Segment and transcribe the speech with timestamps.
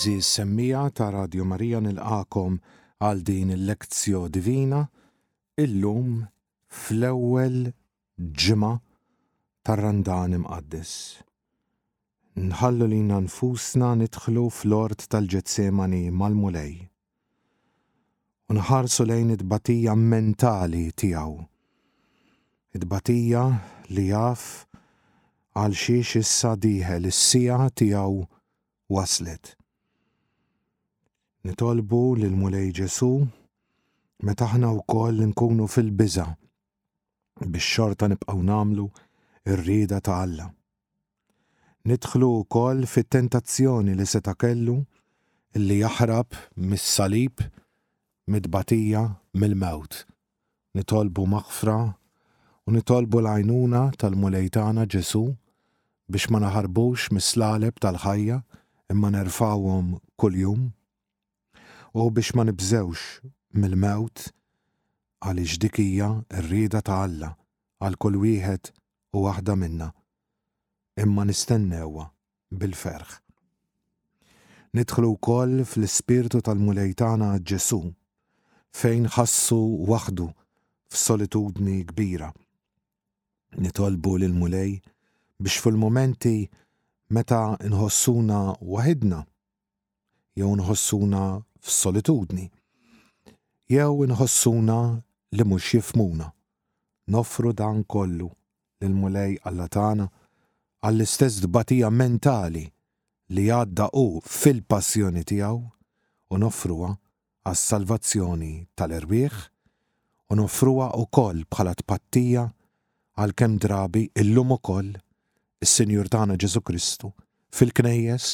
[0.00, 2.54] Eżiz semmija ta' Radio Marija nilqakom
[3.04, 4.78] għal din il lekzjo divina
[5.60, 6.14] illum
[6.72, 7.56] fl-ewwel
[8.42, 8.70] ġimgħa
[9.68, 10.94] tar-randan imqaddis.
[12.40, 16.72] Nħallu li nfusna nidħlu fl-ort tal-ġetsemani mal-mulej.
[18.56, 21.38] Unħarsu lejn id-batija mentali tiegħu.
[22.78, 23.44] Id-batija
[23.92, 24.48] li jaf
[25.60, 28.20] għal xiex issa diħel is-sija tiegħu
[28.96, 29.58] waslet
[31.44, 33.08] nitolbu lil mulej ġesu
[34.28, 36.26] meta aħna wkoll nkunu fil-biża
[37.52, 38.82] biex xorta nibqgħu namlu
[39.48, 40.50] ir-rieda ta' Alla.
[41.88, 44.74] Nidħlu wkoll fit-tentazzjoni li seta' kellu
[45.56, 46.36] illi jaħrab
[46.72, 47.40] mis-salib,
[48.30, 49.94] mid-batija, mill-mewt.
[50.76, 51.78] Nitolbu maħfra
[52.68, 55.22] u nitolbu l-għajnuna tal-mulejtana ġesu
[56.12, 58.38] biex ma naħarbux mis-slaleb tal-ħajja
[58.92, 60.68] imma nerfawhom kuljum
[61.92, 63.00] u biex ma nibżewx
[63.58, 64.28] mill-mewt
[65.26, 66.10] għaliex dik hija
[66.40, 67.32] r-rieda ta' Alla
[67.82, 68.70] għal kull wieħed
[69.18, 69.88] u waħda minna.
[71.02, 72.04] Imma nistennewha
[72.54, 73.10] bil-ferħ.
[74.78, 77.80] Nidħlu wkoll fl-ispirtu tal-mulejtana Ġesu
[78.70, 79.58] fejn ħassu
[79.90, 80.28] waħdu
[80.94, 82.30] f'solitudni kbira.
[83.58, 84.76] Nitolbu lil mulej
[85.42, 86.36] biex fil-momenti
[87.10, 89.24] meta nħossuna waħidna
[90.38, 91.24] jew nħossuna
[91.60, 92.48] f'solitudni.
[93.70, 94.76] Jew inħossuna
[95.36, 96.30] li mhux jifmuna.
[97.12, 98.28] Nofru dan kollu
[98.80, 100.06] lil-mulej għallatana
[100.88, 102.64] għall-istess dbatija mentali
[103.36, 105.60] li għadda u fil-passjoni tiegħu
[106.32, 106.90] u nofruha
[107.50, 109.38] għas-salvazzjoni tal-erbieħ
[110.30, 112.44] u nofruha wkoll bħala tpattija
[113.20, 114.94] għal kem drabi illum ukoll
[115.60, 117.10] is-Sinjur tagħna Ġesu Kristu
[117.58, 118.30] fil-knejjes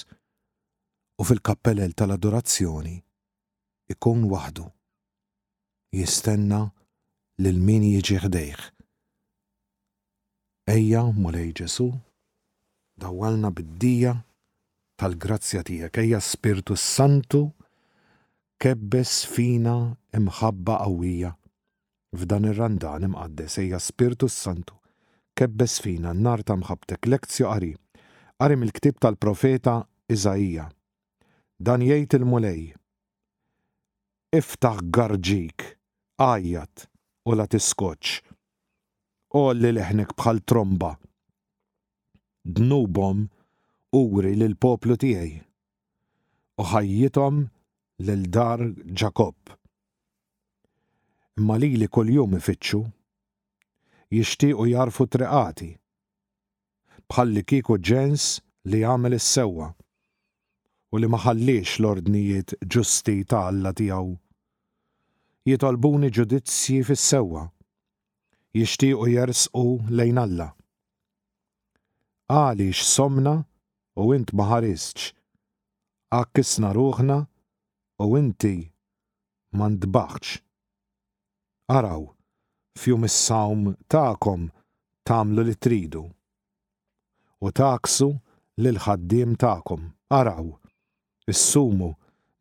[1.19, 2.97] u fil-kappellel tal-adorazzjoni
[3.93, 4.67] ikun waħdu.
[5.95, 6.61] Jistenna
[7.39, 8.65] lil min jiġi ħdejh.
[10.75, 11.87] Ejja mulej Ġesu,
[12.99, 14.17] dawalna bid-dija
[14.99, 17.45] tal-grazzja tiegħek, ejja Spiritu Santu
[18.63, 19.77] kebbes fina
[20.17, 21.31] imħabba qawwija
[22.17, 24.75] f'dan ir-randan imqaddes ejja Spiritu Santu
[25.39, 27.75] kebbes fina n-nar ta' mħabtek lekzju qari,
[28.41, 30.65] qari mill-ktib tal-profeta Iżajija.
[31.57, 32.65] Dan jgħid il-mulej,
[34.39, 35.65] iftaħ garġik,
[36.21, 36.87] għajjat
[37.31, 38.23] u la tiskoċ.
[39.61, 40.91] li leħnek bħal tromba.
[42.45, 43.23] Dnubom
[43.99, 45.37] uri lil poplu tiegħi
[46.57, 47.41] u ħajjitom
[48.09, 48.61] lil dar
[48.99, 49.37] Ġakob.
[51.39, 52.81] Imma lili kuljum ifittxu,
[54.17, 55.71] jixtiequ jarfu triqati,
[57.13, 59.71] bħalli kiku ġens li jagħmel is-sewwa
[60.97, 64.15] u li maħallix l-ordnijiet ġusti ta' Alla tiegħu
[65.47, 67.45] jitolbuni ġudizzji fis-sewwa,
[68.59, 69.63] jixtiequ jersqu
[69.97, 70.47] lejn Alla.
[72.33, 73.35] Għaliex somna
[74.03, 75.13] u int ma ħaristx,
[76.21, 77.19] akkisna ruħna
[78.03, 78.57] u inti
[79.61, 80.41] ma ndbaħx.
[81.79, 82.03] Araw,
[82.81, 84.49] fjum is-sawm ta'kom
[85.07, 86.03] tamlu li tridu
[87.41, 88.09] u taqsu
[88.67, 89.87] lil ħaddiem ta'kom.
[90.19, 90.51] Araw,
[91.31, 91.93] issumu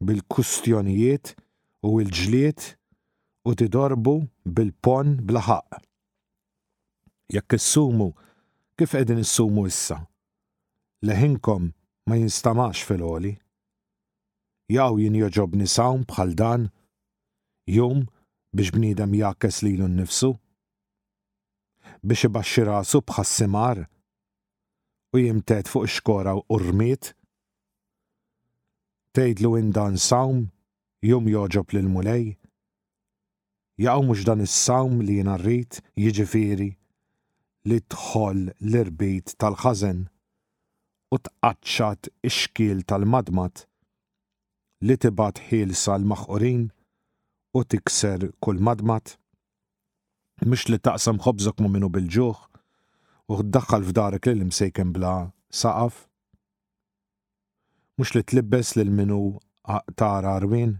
[0.01, 1.35] bil-kustjonijiet
[1.85, 2.65] u l-ġliet
[3.45, 4.13] u tidorbu
[4.57, 5.77] bil-pon blaħaq.
[7.35, 8.07] Jekk is-sumu,
[8.77, 9.99] kif qegħdin sumu issa?
[11.05, 11.67] Leħinkom
[12.09, 13.33] ma jinstamax fil-oli.
[14.73, 16.65] Jaw jien joġob nisawm bħal dan,
[17.69, 18.07] jum
[18.55, 20.31] biex bnidem jakes lilu nnifsu,
[22.01, 23.83] biex ibaxxi rasu bħassimar
[25.13, 27.11] u jimtet fuq xkora u rmiet.
[29.13, 30.47] Tgħidlu indan sawm?
[31.05, 32.31] jum joġob lil mulej,
[33.83, 36.69] jaqaw mux dan is-sawm li jina rrit jiġifiri
[37.69, 38.41] li tħol
[38.71, 39.99] l-irbit tal-ħazen
[41.11, 43.65] u tqaċċat ix-xkiel tal-madmat
[44.87, 46.63] li tibat ħilsa l-maħqurin
[47.59, 49.17] u tikser kull madmat
[50.47, 52.47] mux li taqsam ħobżok mu minu bil-ġuħ
[53.35, 55.13] u tdaħħal f'darek li l-imsejken bla
[55.61, 55.99] saqaf
[57.99, 59.21] mux li tlibbes lil l-minu
[59.99, 60.77] tara arwin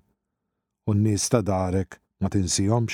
[0.88, 2.94] u n-nis ta' darek ma tinsihomx.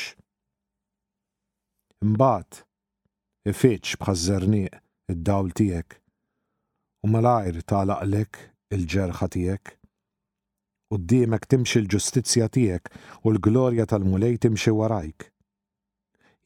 [2.04, 4.80] Imbagħad ifiċ bħażernieq
[5.14, 5.96] id-dawl tiegħek
[7.06, 8.40] u malajr talaqlek
[8.76, 9.72] il-ġerħa tiegħek.
[11.12, 12.92] dimek timxi l-ġustizzja tiegħek
[13.24, 15.30] u l-glorja tal-mulej timxi warajk.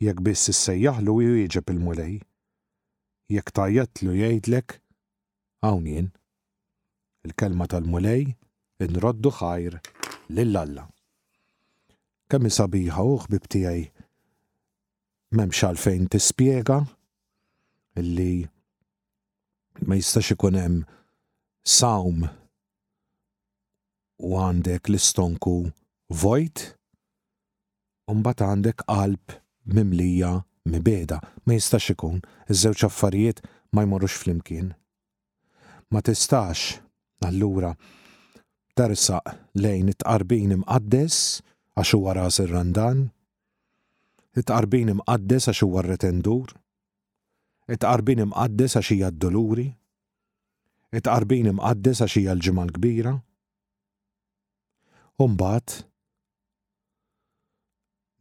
[0.06, 2.14] Jekk biss issejjaħlu u jieġeb il-mulej.
[3.34, 4.78] Jekk tajjetlu jgħidlek,
[5.66, 6.12] hawn jien.
[7.26, 8.22] Il-kelma tal-mulej
[8.86, 9.80] inroddu ħajr
[10.30, 10.92] lill-Alla
[12.28, 13.92] kemm sabiħa uħbib tijaj tiegħi
[15.36, 16.78] m'hemmx għalfejn tispjega
[18.02, 18.36] illi
[19.86, 20.78] ma jistax ikun hemm
[21.76, 22.28] sawm u
[24.42, 25.56] għandek l-istonku
[26.24, 26.58] vojt
[28.10, 29.24] u mbagħad għandek qalb
[29.78, 30.32] mimlija
[30.74, 32.18] mibeda ma jistax ikun
[32.50, 33.40] iż-żewġ affarijiet
[33.76, 34.68] ma jmorrux flimkien.
[35.92, 36.60] Ma tistax
[37.26, 37.72] allura
[38.78, 39.26] tersaq
[39.62, 41.18] lejn it-qarbin imqaddes
[41.76, 43.00] għax huwa ras randan
[44.40, 46.54] it-qarbin imqaddes għax huwa retendur
[47.72, 49.66] it-qarbin imqaddes għax hija d-doluri,
[50.96, 53.14] it-qarbin imqaddes għax hija l-ġimgħa l-kbira.
[55.26, 55.76] Umbat,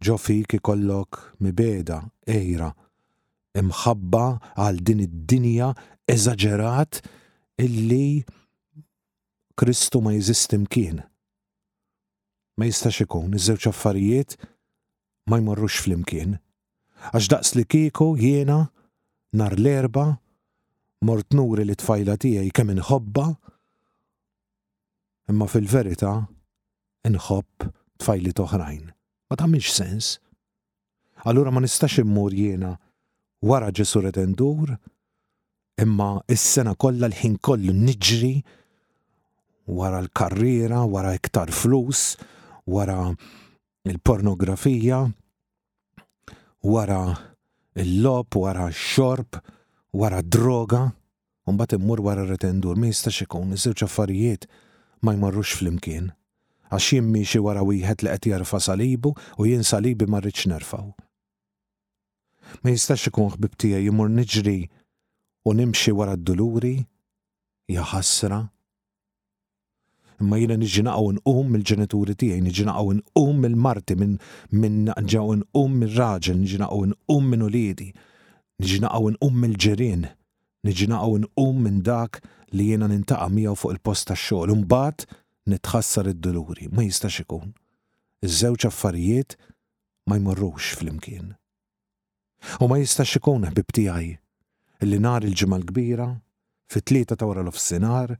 [0.06, 2.72] ġofik ikollok mibeda, ejra,
[3.60, 4.24] imħabba
[4.64, 5.70] għal din id-dinja
[6.14, 7.02] eżaġerat
[7.64, 8.06] illi
[9.54, 11.04] Kristu ma jeżistim kien
[12.58, 14.36] ma jistax ikun iż-żewġ affarijiet
[15.30, 16.36] ma jmorrux flimkien.
[17.14, 18.60] Għax daqs li kieku jiena
[19.36, 20.06] nar l-erba
[21.04, 23.26] mort nuri li tfajla tiegħi kemm inħobba
[25.32, 26.14] imma fil-verità
[27.08, 27.68] inħobb
[28.00, 28.82] tfajli toħrajn.
[29.30, 30.14] Ma tagħmilx sens.
[31.26, 32.74] Allura ma nistax immur jiena
[33.48, 34.74] wara Ġesu retendur
[35.80, 38.36] imma is-sena kollha l-ħin kollu niġri
[39.74, 42.12] wara l-karriera, wara iktar flus,
[42.66, 43.14] wara
[43.84, 45.06] il-pornografija,
[46.62, 47.00] wara
[47.74, 49.40] il-lob, wara xorb,
[49.92, 50.92] wara droga,
[51.44, 54.46] bat immur wara retendur, ma jistax ikun iż-żewġ affarijiet
[55.04, 56.12] ma jmorrux fl-imkien.
[56.72, 60.88] Għax jimmi xie wara wieħed li qed jarfa salibu u jien salibi ma rridx nerfaw.
[62.64, 64.56] Ma jistax ikun ħbib tiegħi jimur niġri
[65.46, 66.78] u nimxi wara d-duluri,
[67.70, 68.40] ja ħasra
[70.24, 74.14] imma jiena niġinaqgħu nqum mill-ġenituri tiegħi, niġinaqgħu nqum mill-marti minn
[74.50, 77.88] minn ġew nqum mir-raġel, niġinaqgħu nqum minn uliedi,
[78.62, 80.08] niġinaqgħu nqum mill-ġirien,
[80.64, 82.22] niġinaqgħu nqum minn dak
[82.54, 85.06] li jiena nintaqa' miegħu fuq il-post tax-xogħol, imbagħad
[85.54, 87.52] nitħassar id-duluri, ma jistax ikun.
[88.24, 89.36] Iż-żewġ affarijiet
[90.08, 91.34] ma jmorrux fl-imkien.
[92.60, 94.12] U ma jistax ikun ħbib tiegħi
[94.84, 96.06] li nar il-ġimgħa l-kbira,
[96.72, 98.14] fit-tlieta ta' wara l-ofsinar,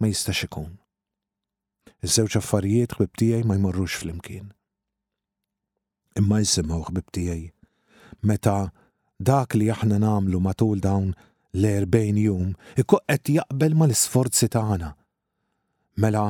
[0.01, 0.71] ma jistax ikun.
[2.07, 4.47] Iż-żewġ affarijiet ħbib tiegħi ma jmorrux flimkien.
[6.17, 7.47] Imma jisimgħu ħbib tiegħi
[8.31, 8.55] meta
[9.21, 11.11] dak li aħna nagħmlu matul dawn
[11.57, 14.96] l erbejn jum ikoqqet jaqbel mal-isforzi tagħna
[15.97, 16.25] mela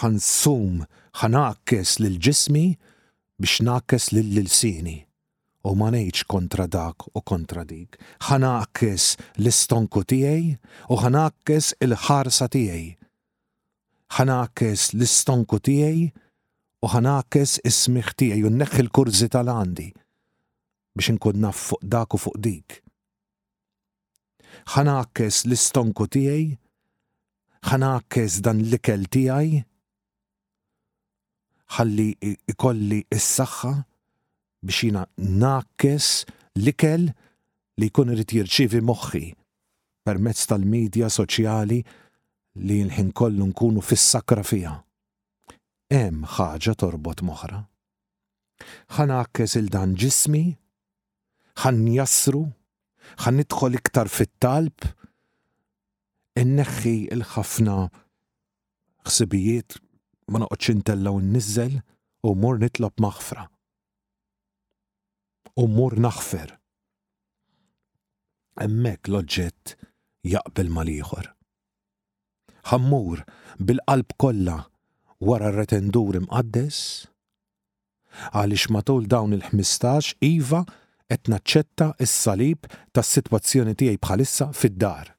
[0.00, 0.84] ħansum
[1.20, 2.64] ħanakkes lil ġismi
[3.40, 4.98] biex nakkes lil sini
[5.64, 7.96] u ma ngħidx kontra dak u kontra dik.
[8.28, 9.06] Ħanakkes
[9.40, 10.52] l-istonku tiegħi
[10.92, 12.86] u ħanakkes il-ħarsa tiegħi.
[14.16, 16.06] Ħanakkes l-istonku tiegħi
[16.80, 19.88] u ħanakkes is-smiħ u nneħħi l kurzi tal-għandi
[21.00, 22.80] biex inkun naf fuq dak u fuq dik.
[24.76, 26.48] Ħanakkes l-istonku tiegħi
[27.68, 29.62] ħanakkes dan l-ikel tiegħi?
[31.76, 32.06] ħalli
[32.50, 33.72] ikolli s-saxħa
[34.62, 36.08] biex jina nakkes
[36.56, 37.04] l-ikel
[37.80, 39.22] li jkun irid jirċivi moħħi
[40.04, 41.80] permezz tal-medja soċjali
[42.64, 44.72] li l-ħin kollu nkunu fis-sakra fija.
[45.90, 47.60] Hemm ħaġa torbot moħra.
[48.96, 50.42] Ħanakkes il-dan ġismi,
[51.62, 52.42] ħan jasru,
[53.24, 54.90] ħan nidħol iktar fit-talb,
[56.42, 57.72] inneħħi il-ħafna
[59.08, 59.74] ħsibijiet
[60.32, 61.74] ma noqgħodx intella u nniżel
[62.28, 63.44] u mor nitlob maħfra.
[65.62, 66.54] U mor naħfer.
[68.66, 69.74] Emmek l-oġġett
[70.34, 71.30] jaqbel mal-ieħor.
[72.72, 73.24] Ħammur
[73.58, 74.56] bil-qalb kollha
[75.24, 76.82] wara r-retendur imqaddes
[78.36, 80.64] għaliex matul dawn il-15 iva
[81.10, 85.16] qed naċċetta s-salib tas-sitwazzjoni tiegħi bħalissa fid-dar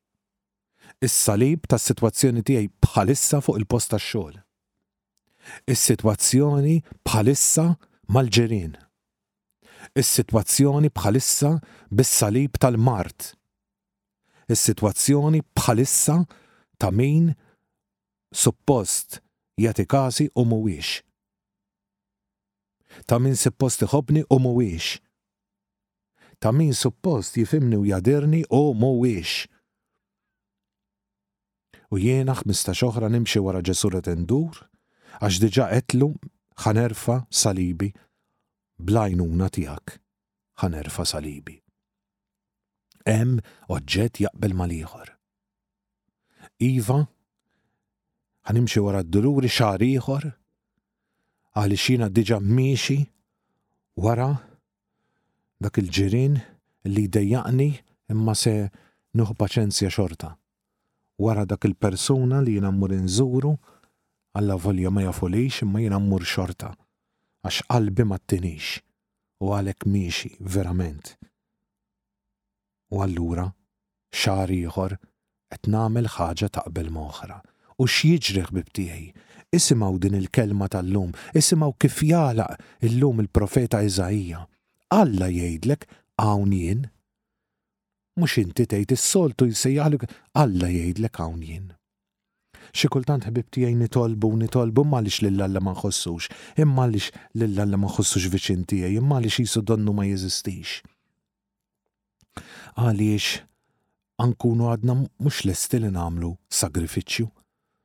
[1.06, 4.36] is-salib tas-sitwazzjoni tiegħi bħalissa fuq il-post tax-xogħol.
[5.74, 6.76] Is-sitwazzjoni
[7.10, 7.66] bħalissa
[8.14, 8.76] mal-ġirien.
[9.98, 11.56] Is-sitwazzjoni bħalissa
[11.90, 13.32] bis-salib tal-mart.
[14.54, 16.20] Is-sitwazzjoni bħalissa
[16.82, 17.32] ta' min
[18.32, 19.22] suppost
[19.62, 21.00] jagħti kasi u mhuwiex.
[23.08, 24.92] Ta' min suppost iħobni u mhuwiex.
[26.42, 29.48] Ta' min suppost jifimni u jadirni u mhuwiex
[31.92, 34.56] u jiena 15 oħra nimxi wara ġesuret endur,
[35.20, 36.08] għax diġa qetlu
[36.64, 37.92] ħanerfa salibi
[38.80, 39.98] blajnuna tijak
[40.64, 41.58] ħanerfa salibi.
[43.06, 43.36] Em
[43.70, 45.10] oġġet jaqbel mal-ieħor.
[46.72, 47.00] Iva,
[48.48, 50.30] ħanimxi wara d-duluri xar ieħor,
[51.60, 53.02] għaliex xina diġa miexi
[54.00, 54.30] wara
[55.62, 56.40] dak il-ġirin
[56.94, 57.72] li dejjaqni
[58.16, 58.56] imma se
[59.18, 60.38] nuħu paċenzja xorta
[61.24, 63.54] wara dak il-persuna li jina mmur inżuru,
[64.36, 66.72] għalla volja ma jafulix imma jina mmur xorta,
[67.46, 68.80] għax qalbi ma t-tinix,
[69.44, 71.14] u għalek miexi, verament.
[72.94, 73.46] U għallura,
[74.22, 74.98] xari ieħor,
[75.52, 77.40] qed nagħmel ħaġa taqbel moħra.
[77.82, 79.04] U x'jiġriħ bibtijaj,
[79.58, 84.44] isimaw din il-kelma tal-lum, isimaw kif jalaq il-lum il-profeta Iżajja.
[84.94, 85.88] Alla jgħidlek
[86.22, 86.84] hawn jien
[88.20, 90.04] mux inti tgħid is-soltu jsejjaħlek
[90.42, 91.68] Alla jgħidlek hawn jien.
[92.72, 96.30] Xi kultant ħbib tiegħi nitolbu nitolbu m'għaliex lill-Alla ma nħossux,
[96.64, 100.82] imma lix lill-Alla ma nħossux viċin tijaj, imma jisu donnu ma jeżistix.
[102.80, 103.42] Għaliex
[104.24, 107.28] ankunu għadna mux lesti li namlu sagrifiċju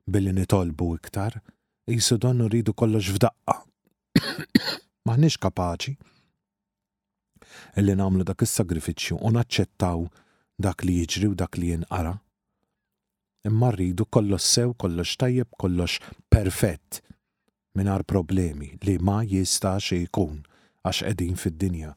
[0.07, 1.41] billi nitolbu iktar,
[1.91, 3.61] jisu donnu rridu kollox f'daqqa.
[5.07, 5.97] Maħniex kapaċi
[7.81, 10.07] illi namlu dak is-sagrifiċċju u naċċettaw
[10.67, 12.15] dak li jiġri u dak li jinqara.
[13.47, 15.99] Imma rridu kollox sew, kollox tajjeb, kollox
[16.33, 17.03] perfett
[17.77, 20.41] minar problemi li ma jistax jkun
[20.87, 21.93] għax qegħdin fid-dinja.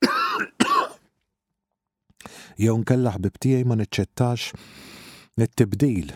[2.64, 4.54] Jew nkella ħbib tiegħi ma niċċettax
[5.40, 6.10] it-tibdil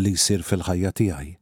[0.00, 1.32] li jsir fil-ħajja tiegħi.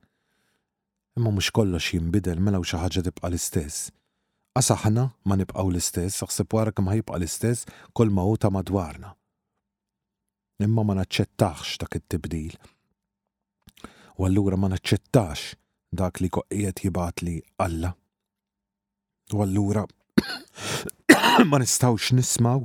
[1.18, 3.88] Imma mhux kollox jinbidel mela xi ħaġa tibqa' l-istess
[4.58, 8.24] aħna ma nibqaw l-istess, saħseb wara kemm ħajibqa' l-istess kol ma
[8.56, 9.12] madwarna.
[10.62, 12.54] Imma ma naċċettax dak it-tibdil.
[14.16, 15.54] U allura ma naċċettax
[15.92, 17.90] dak li koqqiet jibat li Alla.
[19.32, 19.82] U allura
[21.48, 22.62] ma nistawx nismaw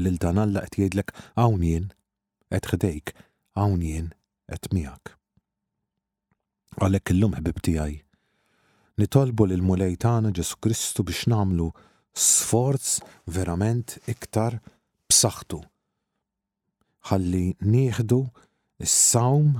[0.00, 1.90] lil dan Alla qed jgħidlek hawn jien
[2.50, 3.12] qed ħdejk
[3.60, 4.08] hawn jien
[4.48, 5.14] qed miegħek.
[6.80, 8.05] Għalhekk illum ħbib tiegħi
[8.96, 11.68] nitolbu lil mulej tagħna Ġesu Kristu biex namlu
[12.16, 12.96] sforz
[13.32, 14.58] verament iktar
[15.10, 15.60] b'saħħtu.
[17.12, 18.20] Ħalli nieħdu
[18.82, 19.52] is-sawm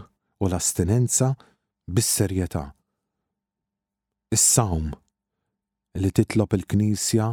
[0.43, 1.29] u l-astinenza
[1.97, 2.65] bis-serjetà.
[4.35, 4.89] Is-sawm
[6.01, 7.29] li titlob il-Knisja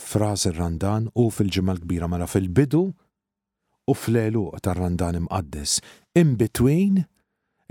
[0.00, 2.82] fraż ir-Randan u fil-ġimgħa l-kbira mara mela fil-bidu
[3.90, 5.78] u fl-eluq tar-Randan imqaddis.
[6.18, 7.02] In between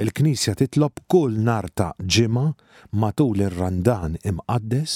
[0.02, 2.44] il-Knisja titlob kull nar ta' ġimgħa
[3.02, 4.94] matul ir-randan imqaddes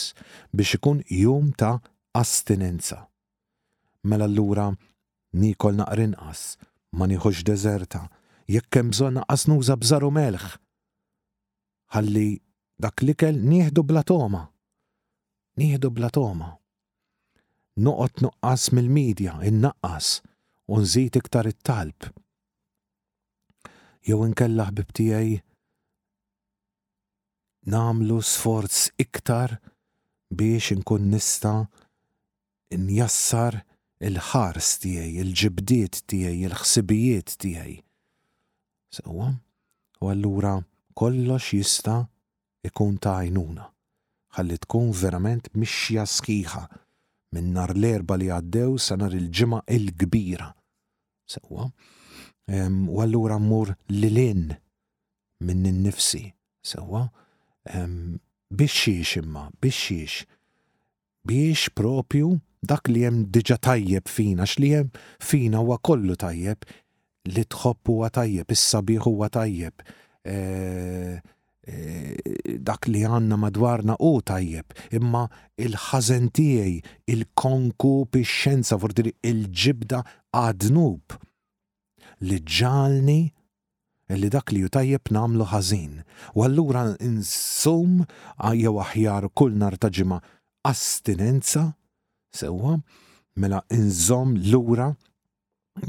[0.56, 1.76] biex ikun jum ta'
[2.20, 3.00] astinenza.
[4.08, 4.70] Mela lura
[5.42, 6.44] nikol naqrinqas
[7.00, 8.04] ma nieħux deżerta,
[8.56, 10.46] jekk hemm bżonn naqas nuża bżaru melħ.
[11.94, 12.28] Ħalli
[12.86, 14.46] dak l-ikel nieħdu blatoma.
[15.60, 16.54] Nieħdu blatoma.
[17.84, 20.16] Noqgħod nuqqas mill-medja, innaqqas,
[20.72, 22.14] u nżid iktar it-talb
[24.04, 25.36] jew inkella ħbib tiegħi
[27.74, 29.54] namlu sforz iktar
[30.42, 31.54] biex inkun nista
[32.78, 33.62] injassar
[34.04, 37.78] il-ħars tiegħi, il-ġibdiet tiegħi, il-ħsibijiet tiegħi.
[38.98, 39.30] Sewwa,
[40.02, 40.56] u allura
[41.00, 42.02] kollox jista'
[42.68, 43.70] ikun ta' għajnuna.
[44.36, 46.66] Ħalli tkun verament mixja sħiħa
[47.34, 50.50] minn nar l-erba li għaddew sa nar il-ġimgħa il-kbira.
[51.32, 52.00] Sewwa, so,
[52.90, 54.54] u allura mmur lilin
[55.44, 56.34] minn innifsi
[56.66, 57.10] sewa
[58.58, 60.12] biex xiex imma, biex xiex
[61.28, 66.64] biex propju dak li jem diġa tajjeb fina, x li jem fina huwa kollu tajjeb,
[67.28, 69.84] li tħobb huwa tajjeb, is-sabiħ huwa tajjeb,
[70.24, 70.38] e,
[71.68, 75.26] e, dak li għanna madwarna u tajjeb, imma
[75.60, 76.78] il-ħazen tiegħi,
[77.18, 80.00] il-konku pixxenza, il-ġibda
[80.32, 81.20] għadnub
[82.28, 83.22] li ġalni
[84.14, 86.02] illi dak li jutajjeb namlu ħażin,
[86.38, 88.02] u allura insum
[88.46, 90.20] għajja aħjar kull nar ta' ġimgħa
[90.70, 91.64] astinenza
[92.38, 92.76] sewwa
[93.42, 94.92] mela inżom lura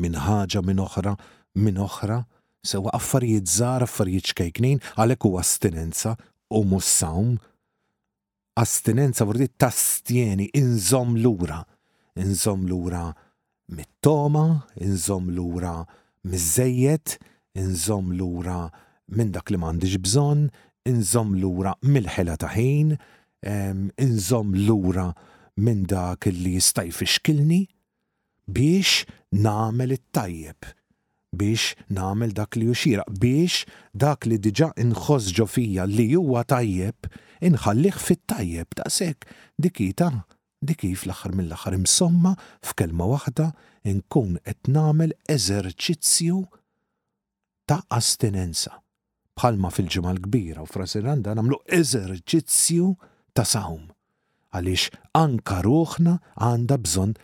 [0.01, 1.13] minn ħaġa minn oħra
[1.61, 2.23] minn oħra
[2.65, 6.15] sewa affarijiet żgħar affarijiet xkejknin għalhekk huwa astinenza
[6.55, 7.35] u mhux sawm.
[8.57, 11.59] Astinenza vordi tastjeni inżom lura,
[12.23, 13.05] inżom lura
[13.75, 14.45] mit-toma,
[14.87, 15.77] inżom lura
[16.29, 17.19] miżejjed,
[17.55, 18.71] inżom lura
[19.17, 20.47] minn dak li m'għandix bżonn,
[20.89, 22.95] inżom lura mill-ħela ta' ħin,
[24.01, 25.11] inżom lura
[25.61, 27.59] minn dak li jista' jfixkilni
[28.55, 29.05] biex
[29.45, 30.69] nagħmel it-tajjeb
[31.35, 33.61] biex namel dak li juxira, biex
[33.93, 37.11] dak li diġa inħoss fija li huwa tajjeb,
[37.45, 39.27] inħallih fit tajjeb ta' sekk
[39.61, 40.11] dikita
[40.69, 42.31] di kif l-aħħar mill-aħħar imsomma
[42.65, 43.47] f'kelma waħda
[43.93, 46.39] nkun qed nagħmel eżerċizzju
[47.69, 48.73] ta' astinenza.
[49.37, 52.93] Bħalma fil-ġimgħa l-kbira u frasiranda nagħmlu eżerċizzju
[53.37, 53.91] ta' sawm
[54.55, 57.17] għaliex anka ruħna għandha bżonn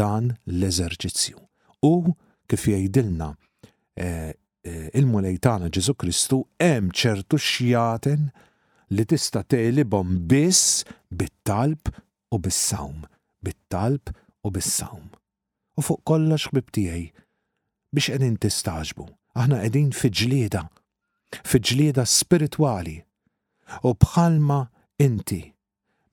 [0.00, 1.38] dan l-eżerċizzju.
[1.90, 1.94] U
[2.46, 8.28] kif jgħidilna eh, eh, il-mulejtana Ġesu Kristu hemm ċertu xjaten
[8.94, 11.88] li tista' telibhom biss bit-talb
[12.36, 13.04] u bis-sawm,
[13.44, 14.12] bit-talb
[14.44, 15.08] u bis-sawm.
[15.80, 17.04] U fuq kollox ħbib tiegħi
[17.96, 19.06] biex qegħdin tistaġbu,
[19.40, 20.62] aħna qegħdin fi ġlieda,
[21.48, 22.96] fi ġlieda spiritwali
[23.88, 24.60] u bħalma
[25.04, 25.40] inti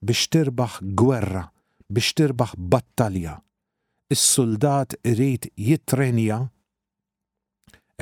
[0.03, 1.45] biex tirbaħ gwerra,
[1.91, 3.37] biex tirbaħ battalja.
[4.11, 6.41] Is-soldat irid jitrenja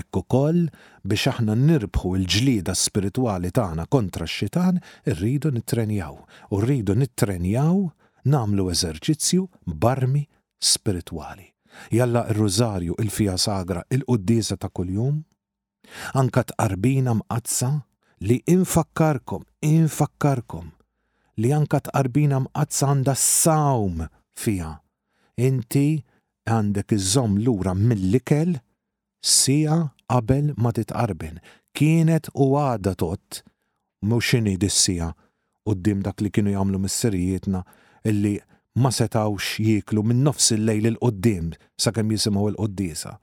[0.01, 0.59] Ekku koll
[1.03, 4.77] biex aħna nirbħu l-ġlida spirituali tagħna kontra x-xitan,
[5.11, 6.15] irridu nittrenjaw,
[6.55, 7.75] u rridu nittrenjaw
[8.23, 10.25] namlu eżerċizzju barmi
[10.61, 11.47] spirituali.
[11.91, 15.21] Jalla il-rużarju, il-fija sagra, il-qoddisa ta' kuljum,
[16.19, 17.71] anka tqarbina mqazza
[18.27, 20.67] li infakkarkom, infakkarkom
[21.39, 24.03] li anka tqarbina mqazza għanda sawm
[24.35, 24.73] fija.
[25.39, 26.01] Inti
[26.49, 28.57] għandek iżom lura mill-likel
[29.23, 29.79] sija
[30.11, 31.39] qabel ma titqarbin.
[31.71, 33.39] Kienet u għada tot,
[34.03, 35.13] muxini dis-sija,
[35.65, 37.63] u dak li kienu jamlu misserijietna
[38.10, 38.39] illi
[38.81, 43.17] ma setawx jiklu minn nofs il-lejl il-qoddim sakemm jisimaw il-qoddisa.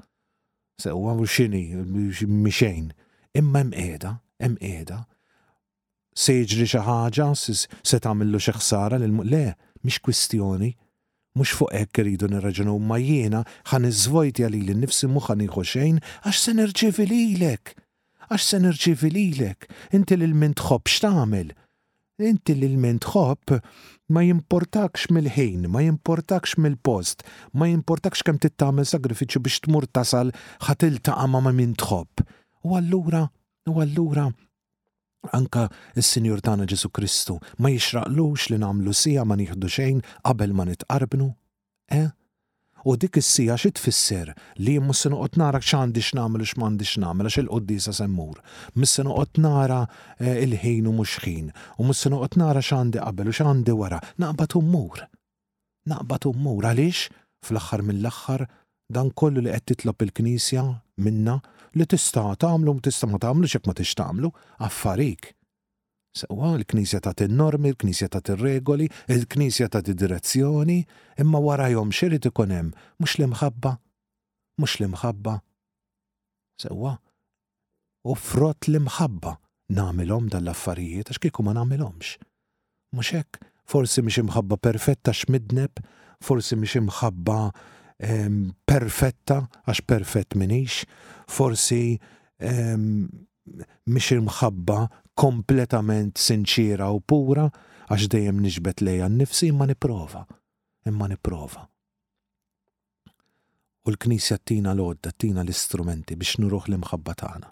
[0.78, 1.64] Sewa u xini,
[2.44, 2.90] mixejn.
[3.38, 4.12] Imma mqieda,
[4.54, 4.98] mqieda.
[6.14, 9.08] Se jiġri xi ħaġa, se tagħmillu xi ħsara le,
[9.82, 10.70] mhix kwistjoni.
[11.38, 15.98] Mhux fuq hekk iridu nirraġunu ma jiena xan iżvojti għalili nnifsi nifsi muħan nieħu xejn
[16.26, 17.74] għax se nirċievi lilek.
[18.30, 19.48] Għax se nirċievi
[19.98, 21.56] inti lil min tħobb xtamil,
[22.18, 23.60] Inti lil min tħobb
[24.12, 27.24] ma jimportakx mill-ħin, ma jimportakx mill-post,
[27.58, 30.32] ma jimportakx kemm tittamil sagrifiċu biex tmur tasal
[30.66, 32.24] ħatil ta' ma min tħobb.
[32.64, 33.26] U allura,
[33.68, 34.28] u allura,
[35.36, 35.68] anka
[35.98, 41.28] s-Sinjur tana Ġesu Kristu ma jixraqlux li namlu sija ma nieħdu xejn qabel ma nitqarbnu?
[41.92, 42.08] Eh?
[42.88, 44.30] u dik is-sija xi tfisser
[44.64, 48.38] li jien mhux se noqgħod nara x'għandi x'nagħmel u x'm'għandi x'nagħmel għax il-qoddisa semmur.
[48.80, 53.02] mis se noqgħod nara eh, il-ħin u mhux ħin u mhux se noqgħod nara x'għandi
[53.04, 54.00] qabel u x'għandi wara.
[54.22, 55.04] Naqbad ummur.
[55.90, 57.08] Naqbad ummur għaliex
[57.46, 58.46] fl-aħħar mill-aħħar
[58.96, 60.64] dan kollu li qed titlob il-Knisja
[61.04, 61.38] minna
[61.76, 64.32] li tista' tagħmlu u tista' ma tagħmlu x'ek ma tix tagħmlu
[64.64, 65.34] affarik
[66.18, 70.78] Sewa, l-Knisja ta' normi l-Knisja ta' regoli il-Knisja ta' direzzjoni,
[71.22, 72.70] imma warajom xirrit ikun hemm
[73.02, 73.72] mhux l-imħabba,
[74.60, 75.36] mux l-imħabba.
[76.58, 76.96] Sewa,
[78.18, 79.34] frott l-imħabba
[79.76, 82.16] namilom dal-affarijiet għax kikum ma namilomx.
[82.96, 85.76] Mhux hekk, forsi mux imħabba perfetta x'midneb,
[86.24, 89.36] forsi mux imħabba perfetta
[89.68, 90.82] għax perfett minix,
[91.28, 91.98] forsi
[92.40, 94.80] mhix imħabba
[95.18, 97.48] kompletament sinċira u pura
[97.90, 100.22] għax dejjem nixbet lejja nnifsi imma niprofa,
[100.86, 101.64] imma niprofa.
[103.88, 107.50] U l-Knisja tina l-odda, tina l-istrumenti biex nuruħ l-imħabba tagħna.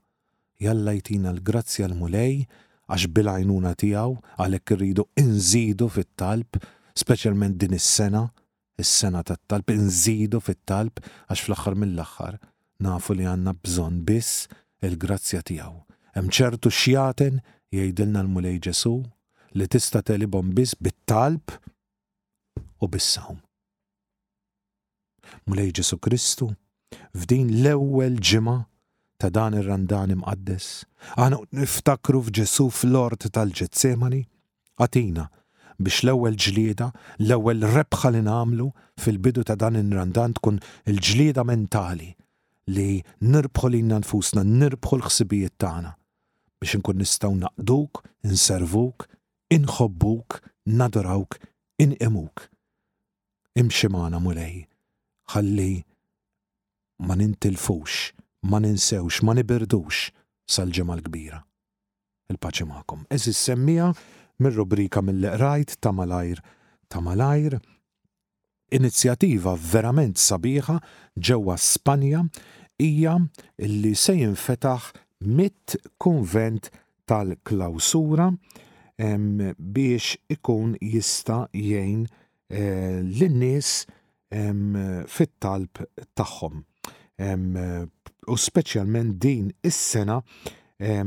[0.62, 2.42] Jalla jtina l-grazzja l-mulej
[2.87, 6.61] għax bil-għajnuna tiegħu għalhekk irridu inżidu fit-talb,
[6.96, 8.22] speċjalment din is-sena,
[8.79, 11.00] is-sena tat-talb, inżidu fit-talb
[11.33, 12.38] għax fl-aħħar mill-aħħar
[12.85, 14.46] nafu li għandna bżonn biss
[14.87, 15.81] il-grazzja tiegħu.
[16.16, 17.40] Hemm ċertu xjaten
[17.77, 18.91] jgħidilna l-mulej ġesu
[19.57, 21.57] li tista telibhom biss bit-talb
[22.85, 23.39] u bis-sawm.
[25.51, 26.49] Mulej Ġesu Kristu
[27.17, 28.57] f'din l-ewwel ġimgħa
[29.23, 30.67] ta' dan ir-randan imqaddes,
[31.19, 34.23] aħna niftakru f'Ġesu fl-ort tal-Ġetsemani,
[34.81, 35.27] għatina
[35.83, 36.91] biex l-ewwel ġlieda,
[37.25, 38.69] l-ewwel rebħa li nagħmlu
[39.03, 40.61] fil-bidu ta' dan ir-randan tkun
[40.93, 42.12] il-ġlieda mentali
[42.77, 45.95] li nirbħu l-inna nfusna, nirbħu l-ħsibijiet tagħna
[46.66, 47.94] biex nkun nistaw naqduk,
[48.29, 49.07] nservuk,
[49.57, 50.31] inħobbuk,
[50.79, 51.38] nadorawk,
[51.83, 52.37] inqimuk.
[53.61, 54.66] Imxi maħna mulej,
[55.31, 57.94] ħalli ma nintilfux,
[58.50, 60.11] ma ninsewx, ma nibirdux
[60.48, 61.38] sal-ġemal kbira.
[62.31, 63.05] Il-paċi maħkom.
[63.14, 63.92] Eżis semmija
[64.42, 66.40] mir-rubrika mill-qrajt ta' malajr
[66.90, 67.59] ta' malajr
[68.76, 70.81] inizjattiva verament sabiħa
[71.16, 72.24] ġewwa Spanja
[72.83, 73.14] hija
[73.62, 76.70] illi se jinfetaħ mit kunvent
[77.09, 78.31] tal-klausura
[79.59, 82.07] biex ikun jista jgħin
[82.48, 83.72] eh, l-nies
[85.07, 85.83] fit-talb
[86.18, 86.62] tagħhom.
[88.26, 90.16] U speċjalment din is-sena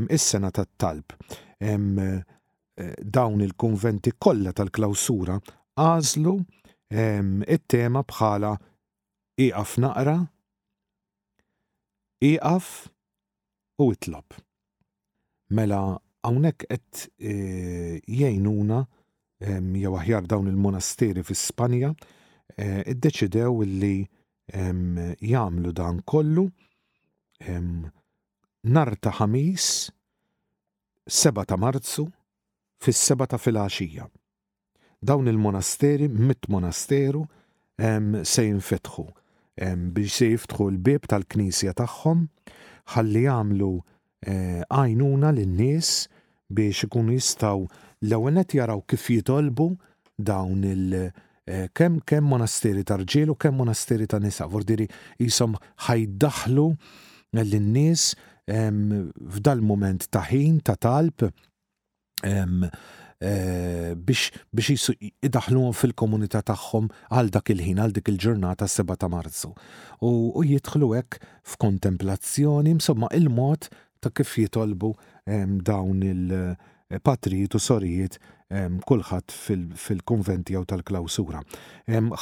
[0.07, 1.11] is-sena tat-talb.
[1.59, 2.05] Eh,
[3.03, 5.35] dawn il-kunventi kollha tal-klausura
[5.81, 6.37] għażlu
[6.95, 8.53] it-tema bħala
[9.41, 10.15] iqaf naqra,
[12.29, 12.69] iqaf
[13.83, 14.25] u itlob.
[15.55, 17.33] Mela hawnhekk qed e,
[18.03, 18.81] jgħinuna
[19.71, 23.93] jew aħjar dawn il-monasteri fi Spanja e, iddeċidew li
[24.49, 26.47] jagħmlu dan kollu
[28.75, 29.65] nar ta' ħamis
[31.09, 32.07] 7 ta' Marzu
[32.81, 34.07] fis 7 ta' filgħaxija.
[34.99, 37.21] Dawn il-monasteri, mit monasteru,
[37.79, 39.05] se jinfetħu
[39.95, 42.25] biex se jiftħu l-bib tal-knisja tagħhom
[42.93, 45.91] ħalli jagħmlu eh, għajnuna lin-nies
[46.53, 47.65] biex ikunu jistaw
[48.05, 49.69] l-ewenet jaraw kif jitolbu
[50.17, 51.09] dawn il-
[51.45, 54.47] eh, kem kem monasteri ta' rġiel u kem monasteri ta' nisa.
[54.47, 54.87] Vordiri
[55.19, 55.55] jisom
[55.87, 56.69] ħajdaħlu
[57.39, 58.13] l-nies
[58.49, 61.27] f'dal moment ta' ħin, ta' talb,
[63.19, 69.51] Eh, biex idaħluhom fil-komunità tagħhom għal dak il-ħin għal dik il-ġurnata 7 ta' Marzu.
[70.07, 71.19] U jidħlu hekk
[71.51, 73.67] f'kontemplazzjoni, insomma, il-mod
[73.99, 74.91] ta' kif jitolbu
[75.67, 78.15] dawn il-patrijiet u sorijiet
[78.87, 79.35] kulħadd
[79.83, 81.43] fil-konventi jew tal-klawsura.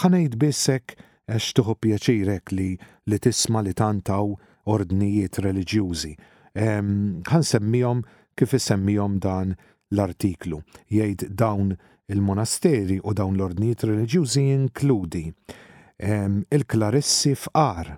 [0.01, 0.97] Ħanejt bissek
[1.29, 2.71] għax tuħu pjaċirek li
[3.11, 4.33] li tisma li tantaw
[4.65, 6.15] ordnijiet reliġjużi.
[6.57, 8.01] Ħan semmijom
[8.37, 9.55] kif semmijom dan
[9.95, 10.59] l-artiklu
[10.91, 11.71] jgħid dawn
[12.11, 17.93] il-monasteri u dawn l-ordnijiet reliġjużi jinkludi ehm, il-klarissi fqar,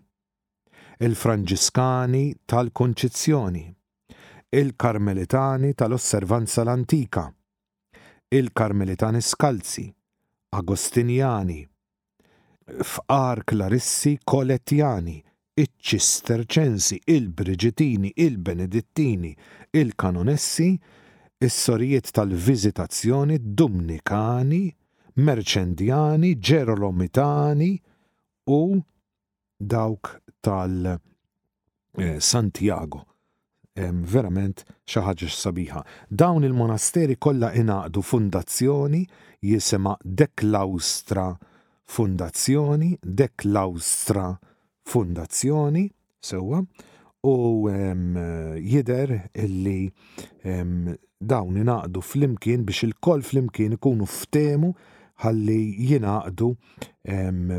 [1.06, 3.64] il-franġiskani tal-konċizzjoni,
[4.60, 7.28] il-karmelitani tal-osservanza l-antika,
[8.34, 9.88] il-karmelitani skalzi,
[10.58, 11.62] agostinjani,
[12.86, 15.24] fqar klarissi Kolettjani,
[15.60, 15.68] il
[17.12, 19.36] il-benedettini, il-kanonessi, il brigitini il benedittini
[19.72, 20.80] il kanonessi il
[21.40, 24.76] is-sorijiet tal-Vizitazzjoni Dumnikani,
[25.24, 27.72] Merċendjani, Ġerolomitani
[28.52, 28.60] u
[29.60, 30.12] dawk
[30.46, 33.02] tal-Santiago.
[33.80, 35.84] Eh, verament xi ħaġa sabiħa.
[36.12, 39.04] Dawn il-monasteri kollha ingħaqdu fundazzjoni
[39.40, 41.28] jisema Deklaustra
[41.90, 44.38] Fundazzjoni, Deklaustra
[44.92, 45.88] Fundazzjoni,
[46.22, 46.66] sewwa, so,
[47.24, 47.68] u
[48.62, 49.92] jider illi
[51.28, 54.72] dawn inaqdu fl-imkien biex il-koll fl-imkien ikunu ftemu
[55.20, 56.48] ħalli jinaqdu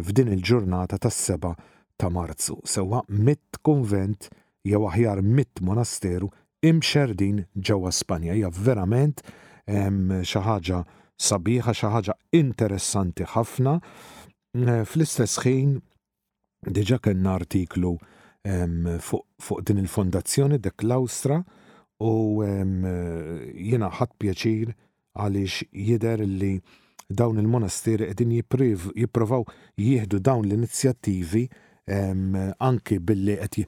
[0.08, 1.52] f'din il-ġurnata tas seba
[2.00, 2.56] ta' marzu.
[2.64, 4.30] Sewa mit konvent
[4.64, 6.30] jew aħjar mit monasteru
[6.64, 8.32] imxerdin ġewwa Spanja.
[8.40, 9.20] Ja verament
[9.68, 10.80] xi ħaġa
[11.20, 13.76] sabiħa, xi ħaġa interessanti ħafna.
[14.86, 15.76] Fl-istess ħin
[16.64, 17.98] diġa kellna artiklu
[18.46, 21.40] fuq din il-fondazzjoni de l-Awstra
[22.00, 22.40] u
[23.60, 24.70] jiena ħadd pjaċir
[25.20, 26.54] għaliex jider li
[27.10, 28.32] dawn il-monasteri qegħdin
[28.96, 29.44] jippruvaw
[29.76, 31.44] jieħdu dawn l-inizjattivi
[32.64, 33.66] anki billi qed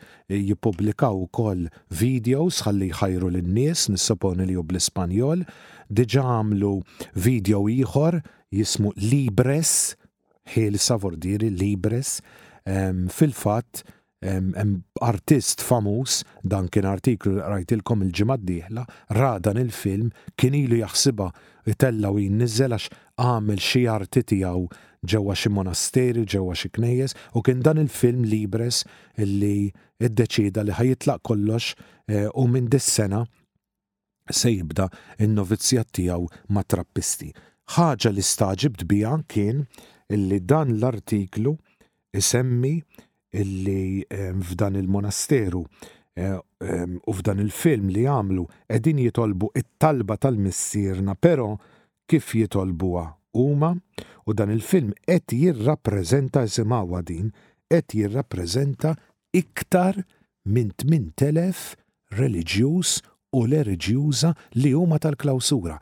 [0.48, 5.44] jippubblikaw ukoll videos ħalli jħajru lin-nies nissoponi li hu bl-Ispanjol,
[5.92, 6.72] diġà għamlu
[7.14, 8.20] video ieħor
[8.52, 9.96] jismu Libres,
[10.54, 12.20] ħielsa Savordiri Libres,
[12.62, 13.82] fil-fatt
[15.00, 18.84] artist famus, dan kien artiklu rajtilkom il-ġimad diħla,
[19.16, 21.30] ra dan il-film kien ilu jaħsiba
[21.70, 24.64] itella u jinnizzel għax għamil xie arti tijaw
[25.02, 28.84] ġewa xi monasteri, ġewa xi knejjes, u kien dan il-film libres
[29.18, 31.74] illi id-deċida li ħajitlaq kollox
[32.06, 33.24] e, u minn dis-sena
[34.30, 34.86] se jibda
[35.18, 37.32] il-novizzjat tijaw ma' trappisti.
[37.76, 39.64] ħaġa li staġibt bija kien
[40.14, 41.56] illi dan l-artiklu
[42.14, 42.78] isemmi
[43.32, 45.62] illi ehm, f'dan il-monasteru
[46.20, 48.44] eh, ehm, u f'dan il-film li għamlu
[48.76, 51.54] edin jitolbu it-talba tal-missirna, pero
[52.08, 53.06] kif jitolbuha
[53.40, 53.72] huma
[54.28, 57.30] u dan il-film qed jirrappreżenta żimawa din
[57.72, 58.94] qed jirrappreżenta
[59.32, 60.02] iktar
[60.44, 61.64] minn 8000
[62.18, 62.96] reliġjuż
[63.38, 65.78] u le reliġjuża li huma tal-klawsura.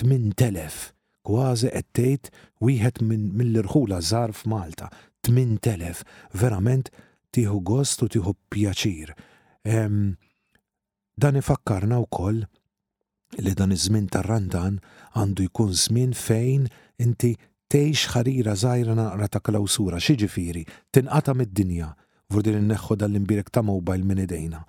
[0.00, 2.30] 8000 kważi qed tgħid
[2.64, 4.88] wieħed mill-irħula żar f'Malta.
[5.30, 6.90] 8000 verament
[7.34, 9.14] tieħu gost u tieħu pjaċir.
[11.14, 12.42] Dan ifakkarna wkoll
[13.42, 14.78] li dan iż-żmien tar-randan
[15.18, 16.68] għandu jkun żmien fejn
[17.02, 17.32] inti
[17.72, 20.62] tgħix ħarira żgħira naqra ta' klawsura, xieġifiri,
[20.94, 21.88] tinqata mid-dinja,
[22.30, 24.62] vurdin inneħħu dal-imbirek ta' mobile minn idejna.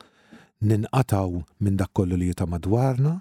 [0.65, 3.19] Ninqataw minn dak kollu li ta' madwarna,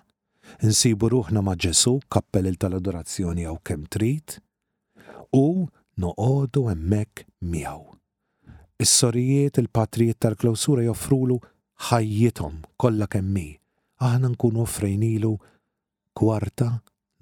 [0.65, 4.39] insibu ruħna ma' Ġesu, kappel il tal-adorazzjoni għaw kem trit,
[5.37, 5.67] u
[6.03, 7.83] noqogħdu hemmhekk miegħu.
[8.85, 11.37] Is-sorijiet il-patrijiet tal-klawsura joffrulu
[11.89, 13.45] ħajjithom kollha kemm mi.
[14.03, 15.31] Aħna nkunu offrejnilu
[16.19, 16.73] kwarta,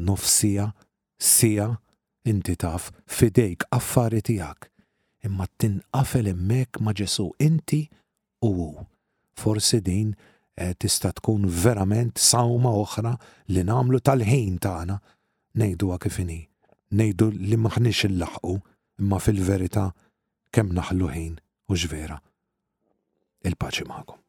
[0.00, 0.70] nofsija,
[1.18, 1.68] sija,
[2.24, 4.68] inti taf fidejk affari tiegħek.
[5.26, 7.84] Imma tinqafel hemmhekk ma' Ġesu inti
[8.42, 8.70] u hu.
[9.38, 10.14] Forsi din
[10.56, 13.14] eh, tista tkun verament sawma oħra
[13.52, 14.96] li namlu tal-ħin tagħna
[15.60, 16.40] ngħiduha kif inhi
[16.92, 18.56] nejdu li maħnix il-laħqu
[19.02, 19.86] imma fil-verita
[20.56, 21.38] kem naħlu ħin
[21.72, 22.18] u ġvera.
[23.48, 24.22] Il-paċi maħkom.